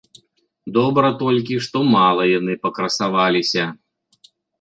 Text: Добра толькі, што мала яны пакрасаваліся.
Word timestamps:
Добра 0.77 1.09
толькі, 1.21 1.57
што 1.65 1.77
мала 1.95 2.23
яны 2.39 2.55
пакрасаваліся. 2.65 3.63